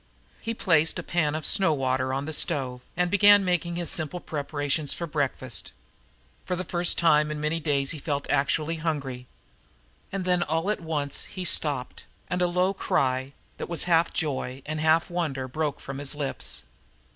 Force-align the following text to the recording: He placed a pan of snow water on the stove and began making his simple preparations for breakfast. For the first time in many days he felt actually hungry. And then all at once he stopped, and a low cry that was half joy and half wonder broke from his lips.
He 0.41 0.55
placed 0.55 0.97
a 0.97 1.03
pan 1.03 1.35
of 1.35 1.45
snow 1.45 1.73
water 1.73 2.11
on 2.11 2.25
the 2.25 2.33
stove 2.33 2.81
and 2.97 3.11
began 3.11 3.45
making 3.45 3.75
his 3.75 3.91
simple 3.91 4.19
preparations 4.19 4.93
for 4.93 5.05
breakfast. 5.05 5.73
For 6.43 6.55
the 6.55 6.63
first 6.63 6.97
time 6.97 7.29
in 7.29 7.39
many 7.39 7.59
days 7.59 7.91
he 7.91 7.99
felt 7.99 8.27
actually 8.27 8.77
hungry. 8.77 9.27
And 10.11 10.25
then 10.25 10.41
all 10.41 10.71
at 10.71 10.81
once 10.81 11.25
he 11.25 11.45
stopped, 11.45 12.05
and 12.31 12.41
a 12.41 12.47
low 12.47 12.73
cry 12.73 13.33
that 13.57 13.69
was 13.69 13.83
half 13.83 14.11
joy 14.11 14.63
and 14.65 14.79
half 14.79 15.11
wonder 15.11 15.47
broke 15.47 15.79
from 15.79 15.99
his 15.99 16.15
lips. 16.15 16.63